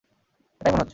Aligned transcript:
এটাই 0.61 0.73
মনে 0.73 0.81
হচ্ছে। 0.81 0.89